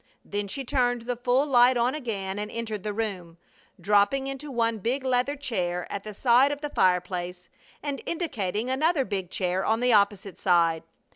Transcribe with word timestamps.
Then 0.25 0.47
she 0.47 0.65
turned 0.65 1.03
the 1.03 1.15
full 1.15 1.45
light 1.45 1.77
on 1.77 1.93
again 1.93 2.39
and 2.39 2.49
entered 2.49 2.81
the 2.81 2.91
room, 2.91 3.37
dropping 3.79 4.25
into 4.25 4.49
one 4.49 4.79
big 4.79 5.03
leather 5.03 5.35
chair 5.35 5.85
at 5.91 6.03
the 6.03 6.15
side 6.15 6.51
of 6.51 6.61
the 6.61 6.71
fireplace 6.71 7.49
and 7.83 8.01
indicating 8.07 8.67
another 8.67 9.05
big 9.05 9.29
chair 9.29 9.63
on 9.63 9.79
the 9.79 9.93
opposite 9.93 10.39
side. 10.39 10.81